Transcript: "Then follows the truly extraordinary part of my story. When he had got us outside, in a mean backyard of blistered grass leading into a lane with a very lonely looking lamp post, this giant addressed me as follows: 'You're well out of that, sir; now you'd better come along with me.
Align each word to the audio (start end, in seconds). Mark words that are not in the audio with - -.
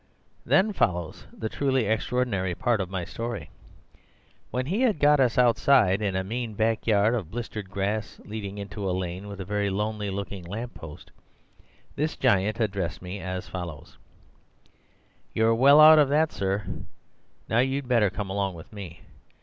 "Then 0.47 0.73
follows 0.73 1.27
the 1.31 1.47
truly 1.47 1.85
extraordinary 1.85 2.55
part 2.55 2.81
of 2.81 2.89
my 2.89 3.05
story. 3.05 3.51
When 4.49 4.65
he 4.65 4.81
had 4.81 4.97
got 4.97 5.19
us 5.19 5.37
outside, 5.37 6.01
in 6.01 6.15
a 6.15 6.23
mean 6.23 6.55
backyard 6.55 7.13
of 7.13 7.29
blistered 7.29 7.69
grass 7.69 8.19
leading 8.25 8.57
into 8.57 8.89
a 8.89 8.97
lane 8.97 9.27
with 9.27 9.39
a 9.39 9.45
very 9.45 9.69
lonely 9.69 10.09
looking 10.09 10.43
lamp 10.43 10.73
post, 10.73 11.11
this 11.95 12.15
giant 12.17 12.59
addressed 12.59 13.03
me 13.03 13.19
as 13.19 13.47
follows: 13.47 13.99
'You're 15.35 15.53
well 15.53 15.79
out 15.79 15.99
of 15.99 16.09
that, 16.09 16.31
sir; 16.31 16.65
now 17.47 17.59
you'd 17.59 17.87
better 17.87 18.09
come 18.09 18.31
along 18.31 18.55
with 18.55 18.73
me. 18.73 19.01